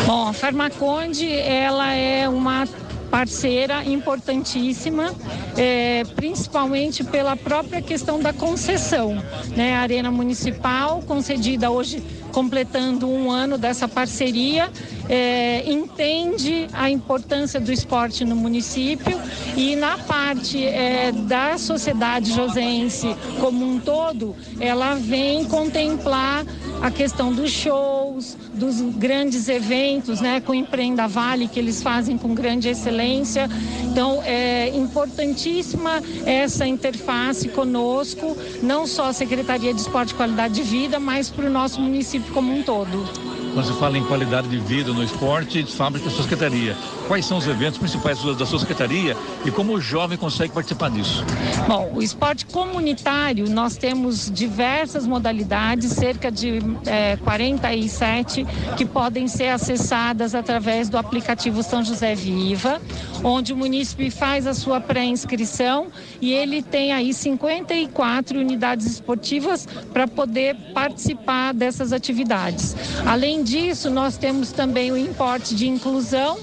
[0.05, 2.67] Bom, a Farmaconde ela é uma
[3.09, 5.13] parceira importantíssima,
[5.55, 9.23] é, principalmente pela própria questão da concessão.
[9.55, 9.75] Né?
[9.75, 12.03] A Arena Municipal, concedida hoje
[12.37, 14.69] completando um ano dessa parceria,
[15.09, 19.19] é, entende a importância do esporte no município
[19.55, 23.07] e na parte é, da sociedade josense
[23.39, 26.45] como um todo, ela vem contemplar
[26.81, 32.33] a questão dos shows, dos grandes eventos, né, com Empreenda Vale, que eles fazem com
[32.33, 33.49] grande excelência.
[33.83, 40.61] Então, é importantíssima essa interface conosco, não só a Secretaria de Esporte e Qualidade de
[40.61, 43.05] Vida, mas para o nosso município como um todo.
[43.53, 46.75] Quando se fala em qualidade de vida no esporte, fala da sua secretaria.
[47.07, 49.15] Quais são os eventos principais da sua secretaria
[49.45, 51.23] e como o jovem consegue participar disso.
[51.67, 59.49] Bom, o esporte comunitário, nós temos diversas modalidades, cerca de é, 47 que podem ser
[59.49, 62.81] acessadas através do aplicativo São José Viva,
[63.23, 65.87] onde o munícipe faz a sua pré-inscrição
[66.21, 72.75] e ele tem aí 54 unidades esportivas para poder participar dessas atividades.
[73.05, 76.37] Além disso, nós temos também o importe de inclusão,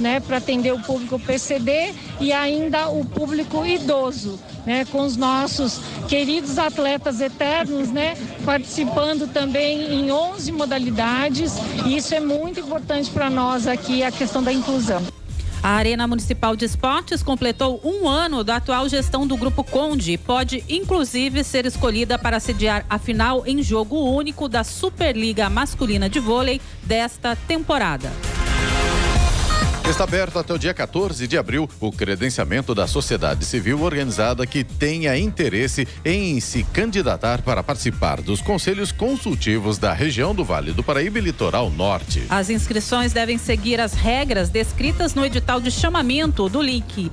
[0.00, 5.80] né, para atender o público PCD e ainda o público idoso, né, com os nossos
[6.08, 11.54] queridos atletas eternos, né, participando também em 11 modalidades.
[11.86, 15.02] E isso é muito importante para nós aqui a questão da inclusão.
[15.62, 20.18] A Arena Municipal de Esportes completou um ano da atual gestão do Grupo Conde e
[20.18, 26.18] pode, inclusive, ser escolhida para sediar a final em jogo único da Superliga Masculina de
[26.18, 28.10] Vôlei desta temporada.
[29.88, 34.62] Está aberto até o dia 14 de abril o credenciamento da sociedade civil organizada que
[34.62, 40.84] tenha interesse em se candidatar para participar dos conselhos consultivos da região do Vale do
[40.84, 42.22] Paraíba e Litoral Norte.
[42.28, 47.10] As inscrições devem seguir as regras descritas no edital de chamamento do link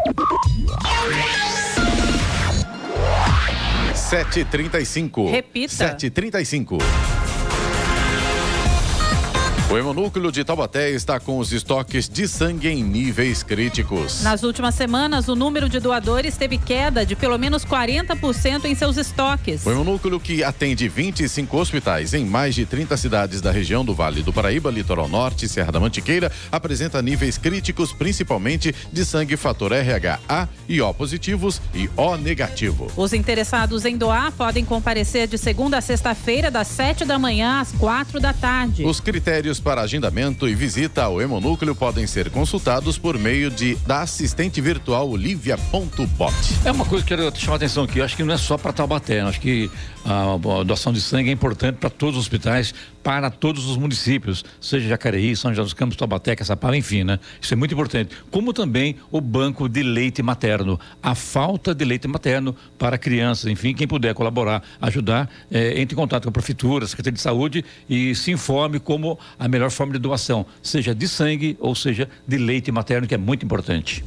[4.08, 5.30] 7h35.
[5.30, 5.98] Repita.
[5.98, 6.78] 7h35.
[9.70, 14.24] O Hemonúcleo de Taubaté está com os estoques de sangue em níveis críticos.
[14.24, 18.96] Nas últimas semanas, o número de doadores teve queda de pelo menos 40% em seus
[18.96, 19.66] estoques.
[19.66, 24.24] O Hemonúcleo, que atende 25 hospitais em mais de 30 cidades da região do Vale
[24.24, 29.74] do Paraíba, Litoral Norte e Serra da Mantiqueira, apresenta níveis críticos, principalmente de sangue fator
[29.74, 32.90] RH A e O positivos e O negativo.
[32.96, 37.74] Os interessados em doar podem comparecer de segunda a sexta-feira, das 7 da manhã às
[37.74, 38.86] 4 da tarde.
[38.86, 44.02] Os critérios para agendamento e visita ao Hemonúcleo podem ser consultados por meio de da
[44.02, 46.34] assistente virtual Olivia.bot.
[46.66, 48.38] É uma coisa que eu quero chamar a atenção aqui, eu acho que não é
[48.38, 49.70] só para Taubaté, acho que
[50.06, 52.74] a doação de sangue é importante para todos os hospitais,
[53.08, 57.18] para todos os municípios, seja Jacareí, São José dos Campos, Taubaté, Caçapava, enfim, né?
[57.40, 58.14] Isso é muito importante.
[58.30, 63.74] Como também o banco de leite materno, a falta de leite materno para crianças, enfim,
[63.74, 67.64] quem puder colaborar, ajudar, eh, entre em contato com a prefeitura, a Secretaria de Saúde
[67.90, 72.38] e se informe como a melhor forma de doação, seja de sangue ou seja de
[72.38, 74.04] leite materno, que é muito importante.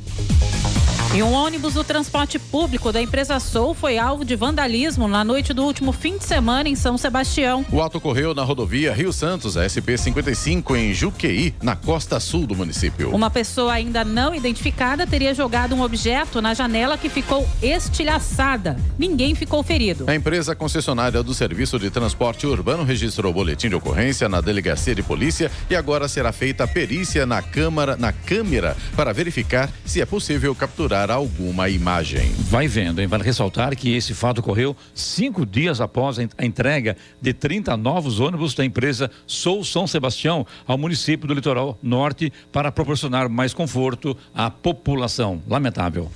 [1.13, 5.53] E um ônibus do transporte público da empresa Sou foi alvo de vandalismo na noite
[5.53, 7.67] do último fim de semana em São Sebastião.
[7.73, 13.13] O ato ocorreu na rodovia Rio Santos, SP-55, em Juqueí, na costa sul do município.
[13.13, 18.77] Uma pessoa ainda não identificada teria jogado um objeto na janela que ficou estilhaçada.
[18.97, 20.05] Ninguém ficou ferido.
[20.07, 24.95] A empresa concessionária do Serviço de Transporte Urbano registrou o boletim de ocorrência na delegacia
[24.95, 30.01] de polícia e agora será feita a perícia na câmara, na câmera para verificar se
[30.01, 32.33] é possível capturar alguma imagem.
[32.51, 33.07] Vai vendo, hein?
[33.07, 38.55] Vale ressaltar que esse fato ocorreu cinco dias após a entrega de 30 novos ônibus
[38.55, 44.51] da empresa Sou São Sebastião ao município do Litoral Norte para proporcionar mais conforto à
[44.51, 45.41] população.
[45.49, 46.11] Lamentável.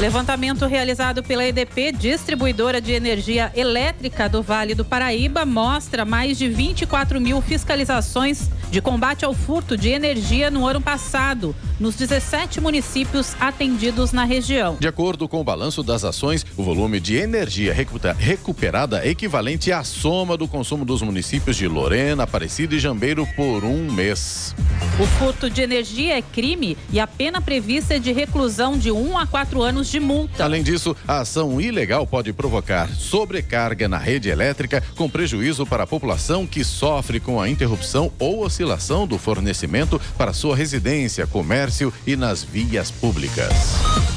[0.00, 6.48] Levantamento realizado pela EDP, distribuidora de energia elétrica do Vale do Paraíba, mostra mais de
[6.48, 13.36] 24 mil fiscalizações de combate ao furto de energia no ano passado, nos 17 municípios
[13.38, 14.76] atendidos na região.
[14.80, 17.72] De acordo com o balanço das ações, o volume de energia
[18.18, 23.64] recuperada é equivalente à soma do consumo dos municípios de Lorena, Aparecida e Jambeiro por
[23.64, 24.56] um mês.
[24.98, 29.18] O furto de energia é crime e a pena prevista é de reclusão de 1
[29.18, 30.44] a 4 anos de multa.
[30.44, 35.86] Além disso, a ação ilegal pode provocar sobrecarga na rede elétrica, com prejuízo para a
[35.86, 42.16] população que sofre com a interrupção ou oscilação do fornecimento para sua residência, comércio e
[42.16, 44.13] nas vias públicas.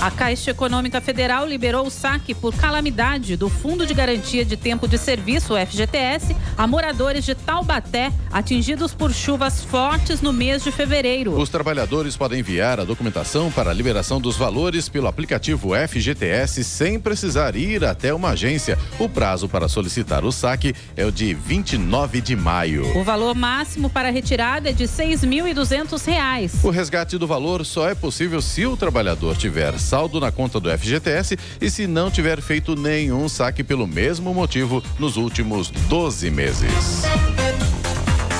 [0.00, 4.86] A Caixa Econômica Federal liberou o saque por calamidade do Fundo de Garantia de Tempo
[4.86, 11.36] de Serviço, FGTS, a moradores de Taubaté atingidos por chuvas fortes no mês de fevereiro.
[11.36, 17.00] Os trabalhadores podem enviar a documentação para a liberação dos valores pelo aplicativo FGTS sem
[17.00, 18.78] precisar ir até uma agência.
[19.00, 22.96] O prazo para solicitar o saque é o de 29 de maio.
[22.96, 26.62] O valor máximo para retirada é de R$ 6.200.
[26.62, 30.68] O resgate do valor só é possível se o trabalhador tiver saldo na conta do
[30.70, 37.04] FGTS e se não tiver feito nenhum saque pelo mesmo motivo nos últimos 12 meses.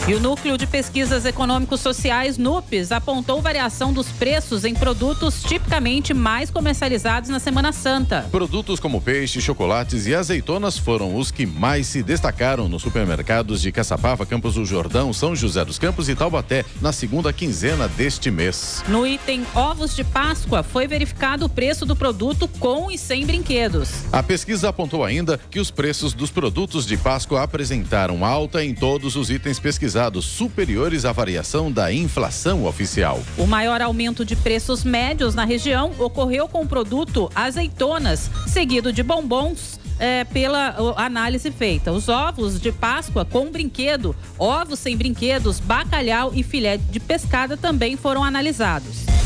[0.08, 6.14] E o Núcleo de Pesquisas Econômicos Sociais, NUPES, apontou variação dos preços em produtos tipicamente
[6.14, 8.26] mais comercializados na Semana Santa.
[8.30, 13.70] Produtos como peixe, chocolates e azeitonas foram os que mais se destacaram nos supermercados de
[13.70, 18.82] Caçapava, Campos do Jordão, São José dos Campos e Taubaté na segunda quinzena deste mês.
[18.88, 23.90] No item ovos de Páscoa, foi verificado o preço do produto com e sem brinquedos.
[24.10, 29.14] A pesquisa apontou ainda que os preços dos produtos de Páscoa apresentaram alta em todos
[29.14, 33.20] os itens pesquisados superiores à variação da inflação oficial.
[33.36, 39.02] O maior aumento de preços médios na região ocorreu com o produto azeitonas, seguido de
[39.02, 39.78] bombons.
[40.00, 41.90] É, pela análise feita.
[41.90, 47.96] Os ovos de Páscoa com brinquedo, ovos sem brinquedos, bacalhau e filé de pescada também
[47.96, 49.17] foram analisados.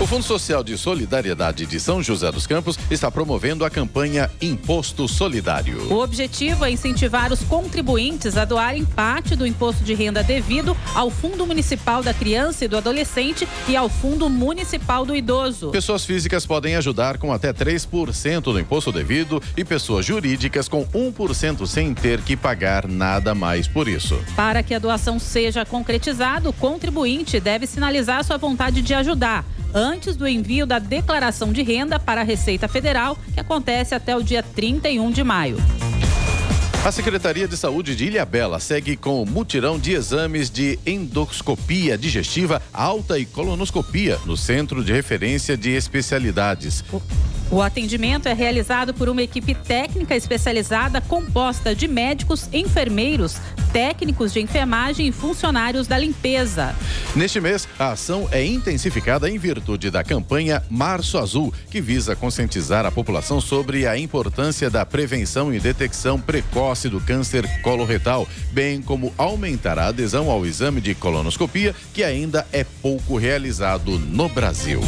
[0.00, 5.06] O Fundo Social de Solidariedade de São José dos Campos está promovendo a campanha Imposto
[5.06, 5.92] Solidário.
[5.92, 11.10] O objetivo é incentivar os contribuintes a doarem parte do imposto de renda devido ao
[11.10, 15.68] Fundo Municipal da Criança e do Adolescente e ao Fundo Municipal do Idoso.
[15.68, 21.66] Pessoas físicas podem ajudar com até 3% do imposto devido e pessoas jurídicas com 1%
[21.66, 24.18] sem ter que pagar nada mais por isso.
[24.34, 30.16] Para que a doação seja concretizada, o contribuinte deve sinalizar sua vontade de ajudar antes
[30.16, 34.42] do envio da declaração de renda para a Receita Federal, que acontece até o dia
[34.42, 35.56] 31 de maio.
[36.82, 42.62] A Secretaria de Saúde de Ilhabela segue com o mutirão de exames de endoscopia digestiva
[42.72, 46.82] alta e colonoscopia no Centro de Referência de Especialidades.
[47.50, 53.38] O atendimento é realizado por uma equipe técnica especializada composta de médicos, enfermeiros,
[53.72, 56.74] técnicos de enfermagem e funcionários da limpeza.
[57.14, 62.86] Neste mês, a ação é intensificada em virtude da campanha Março Azul, que visa conscientizar
[62.86, 69.12] a população sobre a importância da prevenção e detecção precoce do câncer coloretal, bem como
[69.18, 74.80] aumentar a adesão ao exame de colonoscopia, que ainda é pouco realizado no Brasil.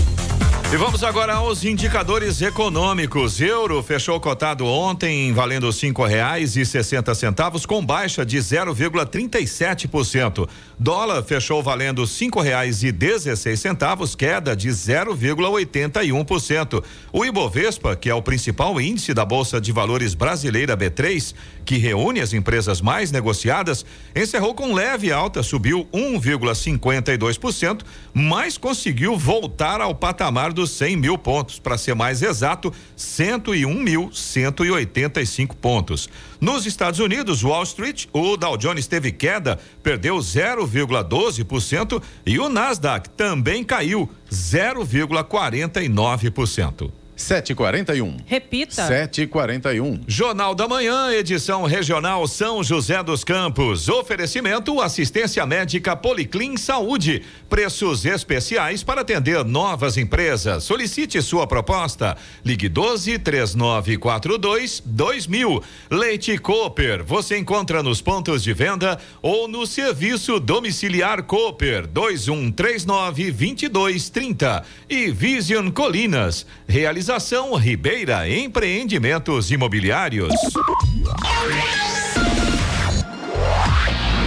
[0.72, 3.42] E vamos agora aos indicadores econômicos.
[3.42, 10.48] Euro fechou cotado ontem valendo cinco reais e sessenta centavos com baixa de 0,37%.
[10.78, 16.82] Dólar fechou valendo cinco reais e dezesseis centavos, queda de 0,81%.
[17.12, 21.35] O Ibovespa, que é o principal índice da Bolsa de Valores brasileira B3,
[21.66, 23.85] que reúne as empresas mais negociadas,
[24.16, 27.82] encerrou com leve alta, subiu 1,52%,
[28.14, 36.09] mas conseguiu voltar ao patamar dos 100 mil pontos, para ser mais exato, 101.185 pontos.
[36.40, 43.11] Nos Estados Unidos, Wall Street, o Dow Jones teve queda, perdeu 0,12% e o Nasdaq
[43.11, 47.01] também caiu 0,49%.
[47.22, 48.16] 741.
[48.26, 48.87] Repita.
[48.87, 50.00] 741.
[50.08, 53.88] Jornal da Manhã, edição regional São José dos Campos.
[53.88, 57.22] Oferecimento assistência médica Policlin Saúde.
[57.48, 60.64] Preços especiais para atender novas empresas.
[60.64, 62.16] Solicite sua proposta.
[62.44, 65.62] Ligue 12 3942 2000.
[65.90, 67.04] Leite Cooper.
[67.04, 74.64] Você encontra nos pontos de venda ou no serviço domiciliar Cooper 2139 2230.
[74.90, 76.44] E Vision Colinas.
[76.66, 80.33] Realização Organização Ribeira Empreendimentos Imobiliários.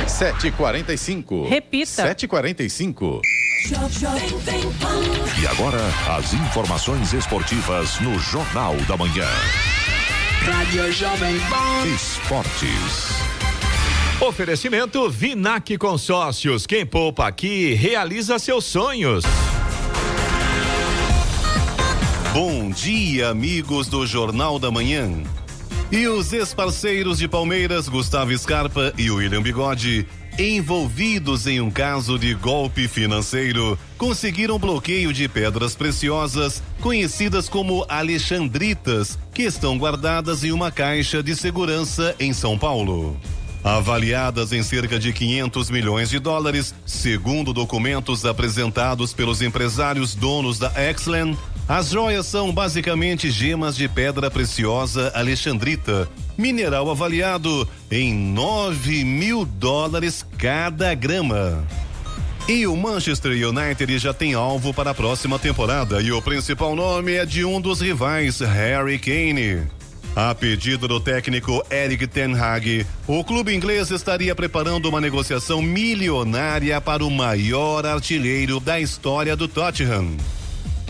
[0.08, 1.50] 745.
[1.50, 2.04] Repita.
[2.04, 3.21] 745.
[5.41, 5.80] E agora,
[6.15, 9.28] as informações esportivas no Jornal da Manhã.
[10.43, 11.88] Rádio Jovem Pan.
[11.88, 13.15] Esportes.
[14.21, 16.67] Oferecimento Vinac Consórcios.
[16.67, 19.26] Quem poupa aqui realiza seus sonhos.
[22.36, 25.10] Bom dia, amigos do Jornal da Manhã.
[25.89, 30.06] E os ex-parceiros de Palmeiras, Gustavo Scarpa e William Bigode,
[30.38, 39.18] envolvidos em um caso de golpe financeiro, conseguiram bloqueio de pedras preciosas, conhecidas como alexandritas,
[39.34, 43.18] que estão guardadas em uma caixa de segurança em São Paulo.
[43.64, 50.74] Avaliadas em cerca de 500 milhões de dólares, segundo documentos apresentados pelos empresários donos da
[50.76, 51.38] Exland,
[51.68, 56.07] as joias são basicamente gemas de pedra preciosa alexandrita,
[56.38, 61.66] mineral avaliado em 9 mil dólares cada grama.
[62.47, 67.13] E o Manchester United já tem alvo para a próxima temporada e o principal nome
[67.13, 69.68] é de um dos rivais, Harry Kane.
[70.16, 76.80] A pedido do técnico Eric Ten Hag, o clube inglês estaria preparando uma negociação milionária
[76.80, 80.16] para o maior artilheiro da história do Tottenham.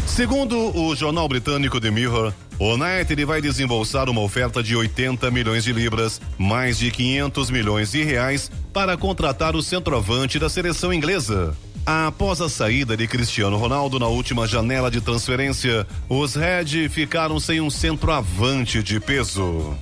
[0.06, 5.64] Segundo o jornal britânico The Mirror, o United vai desembolsar uma oferta de 80 milhões
[5.64, 11.56] de libras, mais de 500 milhões de reais, para contratar o centroavante da seleção inglesa.
[11.86, 17.60] Após a saída de Cristiano Ronaldo na última janela de transferência, os Red ficaram sem
[17.60, 19.76] um centroavante de peso.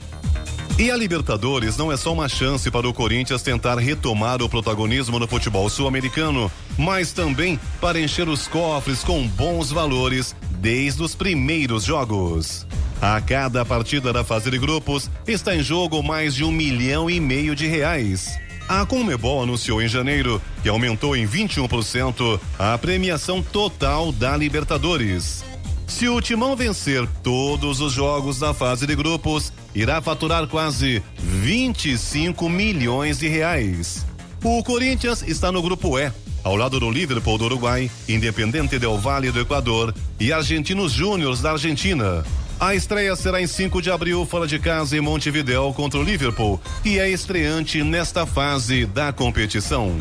[0.78, 5.20] E a Libertadores não é só uma chance para o Corinthians tentar retomar o protagonismo
[5.20, 11.84] no futebol sul-americano, mas também para encher os cofres com bons valores desde os primeiros
[11.84, 12.66] jogos.
[13.00, 17.20] A cada partida da fase de grupos está em jogo mais de um milhão e
[17.20, 18.40] meio de reais.
[18.68, 25.44] A Conmebol anunciou em janeiro que aumentou em 21% a premiação total da Libertadores.
[25.86, 32.50] Se o Timão vencer todos os jogos da fase de grupos, irá faturar quase 25
[32.50, 34.06] milhões de reais.
[34.44, 36.12] O Corinthians está no grupo E,
[36.44, 41.52] ao lado do Liverpool do Uruguai, Independente Del Valle do Equador e Argentinos Júniors da
[41.52, 42.24] Argentina.
[42.60, 46.62] A estreia será em 5 de abril, fora de casa, em Montevideo, contra o Liverpool,
[46.86, 49.98] e é estreante nesta fase da competição.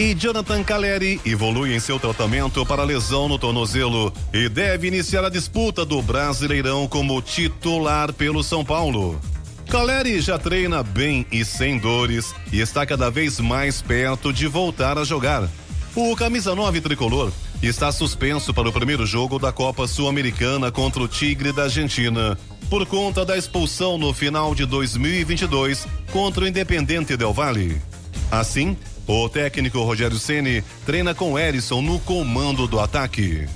[0.00, 5.28] E Jonathan Caleri evolui em seu tratamento para lesão no tornozelo e deve iniciar a
[5.28, 9.20] disputa do Brasileirão como titular pelo São Paulo.
[9.68, 14.96] Caleri já treina bem e sem dores e está cada vez mais perto de voltar
[14.96, 15.46] a jogar.
[15.94, 17.30] O camisa 9 tricolor
[17.62, 22.38] está suspenso para o primeiro jogo da Copa Sul-Americana contra o Tigre da Argentina,
[22.70, 27.82] por conta da expulsão no final de 2022 contra o Independente Del Valle.
[28.30, 28.76] Assim,
[29.10, 33.48] o técnico Rogério Ceni treina com Erisson no comando do ataque.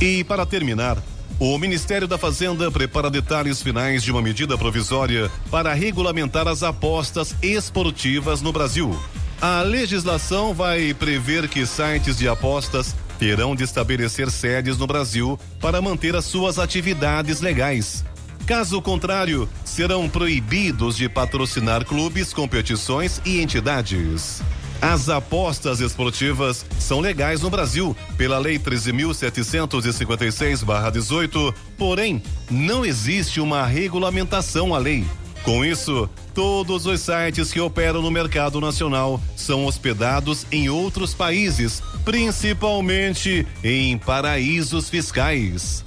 [0.00, 0.96] E para terminar,
[1.38, 7.36] o Ministério da Fazenda prepara detalhes finais de uma medida provisória para regulamentar as apostas
[7.42, 8.98] esportivas no Brasil.
[9.42, 15.82] A legislação vai prever que sites de apostas terão de estabelecer sedes no Brasil para
[15.82, 18.02] manter as suas atividades legais.
[18.50, 24.42] Caso contrário, serão proibidos de patrocinar clubes, competições e entidades.
[24.82, 32.20] As apostas esportivas são legais no Brasil pela Lei 13.756/18, porém,
[32.50, 35.04] não existe uma regulamentação à lei.
[35.44, 41.80] Com isso, todos os sites que operam no mercado nacional são hospedados em outros países,
[42.04, 45.84] principalmente em paraísos fiscais.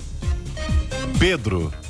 [1.19, 1.73] Pedro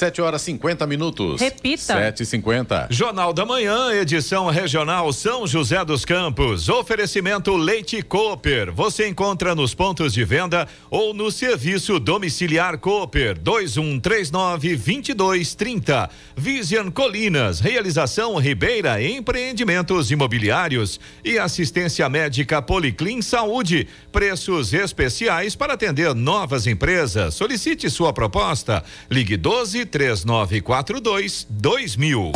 [0.00, 1.42] 7 horas 50 minutos.
[1.42, 1.92] Repita.
[1.92, 6.70] 7 e 50 Jornal da Manhã, edição regional São José dos Campos.
[6.70, 8.72] Oferecimento Leite Cooper.
[8.72, 16.08] Você encontra nos pontos de venda ou no serviço domiciliar Cooper 2139 2230.
[16.34, 23.86] Vision Colinas, realização Ribeira Empreendimentos Imobiliários e assistência médica Policlin Saúde.
[24.10, 27.34] Preços especiais para atender novas empresas.
[27.34, 28.82] Solicite sua proposta.
[29.10, 32.32] Ligue 12 3942 2000.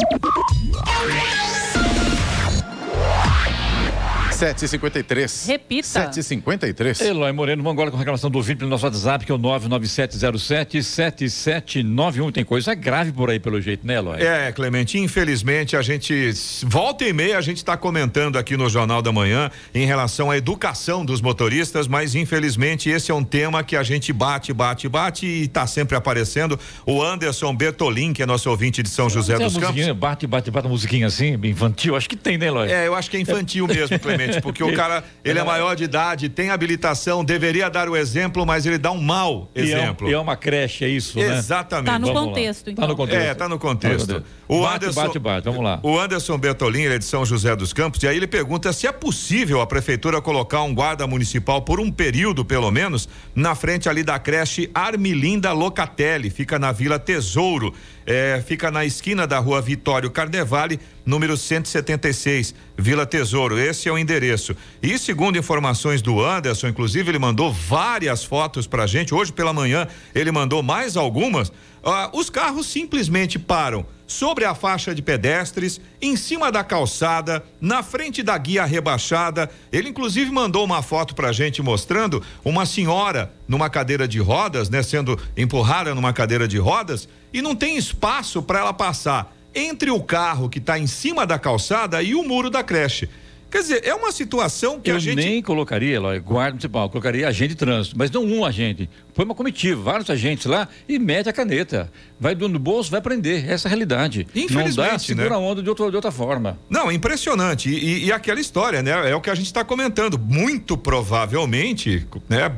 [4.35, 5.47] 7h53.
[5.47, 6.11] Repita.
[6.11, 7.07] 7h53.
[7.07, 9.39] Eloy Moreno, vamos agora com a reclamação do ouvinte pelo nosso WhatsApp, que é o
[9.39, 12.33] 997077791.
[12.33, 14.21] Tem coisa grave por aí, pelo jeito, né, Eloy?
[14.21, 16.33] É, Clemente, infelizmente a gente,
[16.65, 20.37] volta e meia, a gente está comentando aqui no Jornal da Manhã em relação à
[20.37, 25.27] educação dos motoristas, mas infelizmente esse é um tema que a gente bate, bate, bate
[25.27, 26.59] e está sempre aparecendo.
[26.85, 29.87] O Anderson Bertolin, que é nosso ouvinte de São José Tem dos Campos.
[29.93, 31.97] bate, bate, bate, uma musiquinha assim, infantil?
[31.97, 32.71] Acho que tem, né, Eloy?
[32.71, 35.85] É, eu acho que é infantil mesmo, Clemente, porque o cara, ele é maior de
[35.85, 39.67] idade, tem habilitação, deveria dar o exemplo, mas ele dá um mau E é, um-
[39.67, 40.09] exemplo.
[40.11, 41.37] e é uma creche, é isso, né?
[41.39, 41.87] Exatamente.
[41.87, 42.29] Tá no Vamos lá.
[42.29, 42.89] contexto, Tá então.
[42.89, 43.21] no contexto.
[43.27, 44.23] É, tá no contexto.
[44.47, 45.81] O bate, Anderson- bate, bate, vamos lá.
[45.83, 48.87] O Anderson Bertolin, ele é de São José dos Campos, e aí ele pergunta se
[48.87, 53.89] é possível a prefeitura colocar um guarda municipal por um período, pelo menos, na frente
[53.89, 57.73] ali da creche Armilinda Locatelli, fica na Vila Tesouro,
[58.07, 63.59] é, fica na esquina da rua Vitório Carnevale, número 176, Vila Tesouro.
[63.59, 64.55] Esse é o endereço.
[64.83, 69.15] E segundo informações do Anderson, inclusive ele mandou várias fotos pra gente.
[69.15, 71.53] Hoje pela manhã ele mandou mais algumas.
[71.83, 77.83] Ah, os carros simplesmente param sobre a faixa de pedestres, em cima da calçada, na
[77.83, 79.51] frente da guia rebaixada.
[79.73, 84.83] Ele inclusive mandou uma foto pra gente mostrando uma senhora numa cadeira de rodas, né,
[84.83, 90.03] sendo empurrada numa cadeira de rodas e não tem espaço para ela passar entre o
[90.03, 93.09] carro que está em cima da calçada e o muro da creche.
[93.55, 97.29] Quer dizer, é uma situação que eu a gente nem colocaria, Eloy, guarda municipal, colocaria
[97.29, 98.91] agente de trânsito, mas não um agente.
[99.15, 101.89] Põe uma comitiva, vários agentes lá e mete a caneta.
[102.19, 103.49] Vai do no bolso, vai prender.
[103.49, 104.27] Essa é a realidade.
[104.35, 104.99] Não Infelizmente, dá, né?
[104.99, 106.59] segura a onda de, outra de outra forma.
[106.69, 107.71] Não, impressionante.
[107.71, 109.09] E, e- e aquela história, né?
[109.09, 110.19] É o que a gente está comentando.
[110.19, 112.51] Muito provavelmente, né?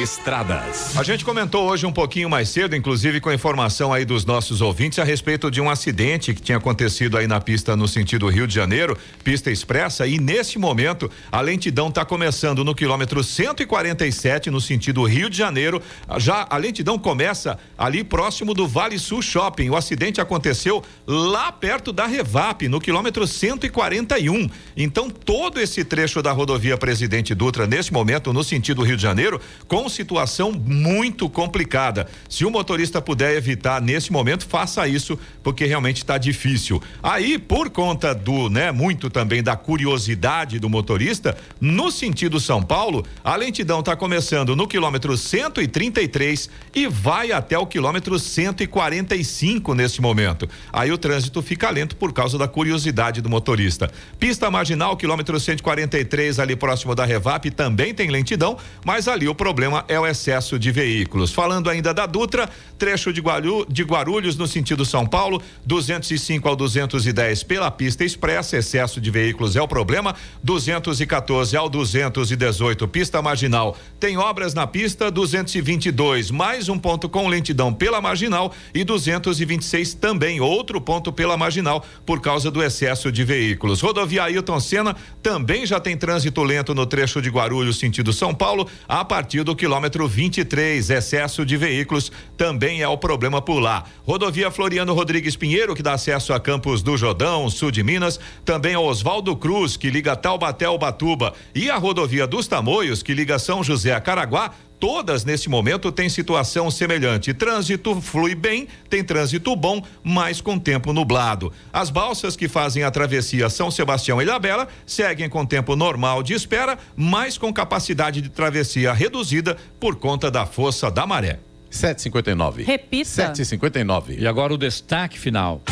[0.00, 0.96] Estradas.
[0.96, 4.62] A gente comentou hoje um pouquinho mais cedo, inclusive com a informação aí dos nossos
[4.62, 8.46] ouvintes a respeito de um acidente que tinha acontecido aí na pista no sentido Rio
[8.46, 14.60] de Janeiro, pista expressa, e nesse momento a lentidão está começando no quilômetro 147 no
[14.60, 15.82] sentido Rio de Janeiro.
[16.16, 19.68] Já a lentidão começa ali próximo do Vale Sul Shopping.
[19.68, 24.48] O acidente aconteceu lá perto da Revap, no quilômetro 141.
[24.76, 29.40] Então todo esse trecho da rodovia Presidente Dutra nesse momento no sentido Rio de Janeiro
[29.66, 32.06] com situação muito complicada.
[32.28, 36.82] Se o motorista puder evitar nesse momento, faça isso, porque realmente está difícil.
[37.02, 43.04] Aí, por conta do, né, muito também da curiosidade do motorista, no sentido São Paulo,
[43.24, 50.48] a lentidão está começando no quilômetro 133 e vai até o quilômetro 145 nesse momento.
[50.72, 53.90] Aí o trânsito fica lento por causa da curiosidade do motorista.
[54.18, 58.51] Pista marginal, quilômetro 143, ali próximo da Revap, também tem lentidão.
[58.84, 61.32] Mas ali o problema é o excesso de veículos.
[61.32, 62.48] Falando ainda da Dutra,
[62.78, 63.22] trecho de,
[63.68, 69.56] de Guarulhos no sentido São Paulo, 205 ao 210 pela pista expressa, excesso de veículos
[69.56, 73.76] é o problema, 214 ao 218 pista marginal.
[73.98, 80.40] Tem obras na pista 222, mais um ponto com lentidão pela marginal e 226 também
[80.40, 83.80] outro ponto pela marginal por causa do excesso de veículos.
[83.80, 88.41] Rodovia Ailton Senna também já tem trânsito lento no trecho de Guarulhos sentido São Paulo
[88.88, 90.90] a partir do quilômetro 23.
[90.90, 93.84] Excesso de veículos também é o problema por lá.
[94.04, 98.74] Rodovia Floriano Rodrigues Pinheiro que dá acesso a Campos do Jordão, sul de Minas, também
[98.74, 103.38] a Oswaldo Cruz que liga Taubaté ao Batuba e a rodovia dos Tamoios que liga
[103.38, 104.52] São José a Caraguá
[104.82, 107.32] todas neste momento têm situação semelhante.
[107.32, 111.52] Trânsito flui bem, tem trânsito bom, mas com tempo nublado.
[111.72, 116.34] As balsas que fazem a travessia São Sebastião e Ilhabela seguem com tempo normal de
[116.34, 121.38] espera, mas com capacidade de travessia reduzida por conta da força da maré.
[121.70, 122.64] 759.
[122.64, 123.08] Repita.
[123.08, 124.16] 759.
[124.18, 125.62] E agora o destaque final.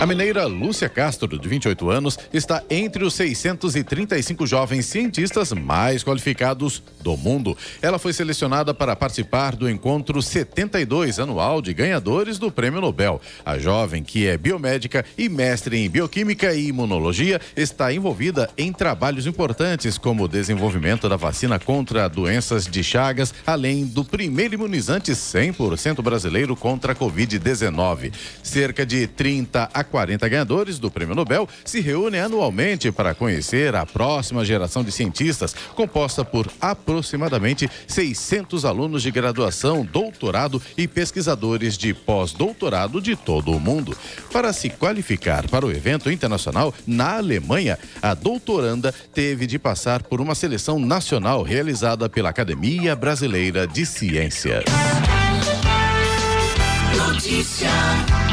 [0.00, 6.80] A mineira Lúcia Castro, de 28 anos, está entre os 635 jovens cientistas mais qualificados
[7.00, 7.56] do mundo.
[7.82, 13.20] Ela foi selecionada para participar do encontro 72 anual de ganhadores do Prêmio Nobel.
[13.44, 19.26] A jovem, que é biomédica e mestre em bioquímica e imunologia, está envolvida em trabalhos
[19.26, 26.02] importantes como o desenvolvimento da vacina contra doenças de Chagas, além do primeiro imunizante 100%
[26.02, 28.12] brasileiro contra a Covid-19.
[28.44, 33.84] Cerca de 30 a 40 ganhadores do Prêmio Nobel se reúnem anualmente para conhecer a
[33.84, 41.92] próxima geração de cientistas, composta por aproximadamente 600 alunos de graduação, doutorado e pesquisadores de
[41.92, 43.96] pós-doutorado de todo o mundo.
[44.32, 50.20] Para se qualificar para o evento internacional na Alemanha, a doutoranda teve de passar por
[50.20, 54.64] uma seleção nacional realizada pela Academia Brasileira de Ciências.
[56.96, 58.27] Notícia.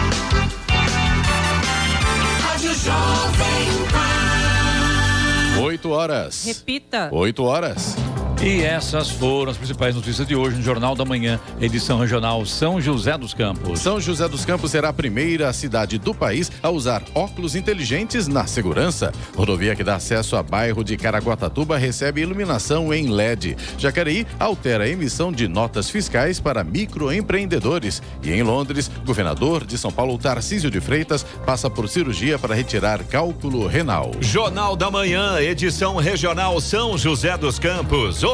[2.95, 5.63] Jovem Pan.
[5.63, 6.45] 8 horas.
[6.45, 7.09] Repita.
[7.11, 8.04] 8 horas.
[8.45, 12.79] E essas foram as principais notícias de hoje no Jornal da Manhã, edição regional São
[12.79, 13.79] José dos Campos.
[13.79, 18.45] São José dos Campos será a primeira cidade do país a usar óculos inteligentes na
[18.45, 19.11] segurança.
[19.35, 23.57] Rodovia que dá acesso a bairro de Caraguatatuba recebe iluminação em LED.
[23.79, 27.99] Jacareí altera a emissão de notas fiscais para microempreendedores.
[28.21, 33.03] E em Londres, governador de São Paulo Tarcísio de Freitas passa por cirurgia para retirar
[33.05, 34.11] cálculo renal.
[34.19, 38.23] Jornal da Manhã, edição regional São José dos Campos.